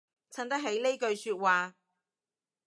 [0.31, 1.75] 襯得起呢句說話